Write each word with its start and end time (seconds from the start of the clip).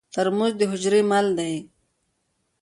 ترموز 0.13 0.53
د 0.59 0.61
حجرې 0.71 1.01
مل 1.09 1.27
دی. 1.37 1.55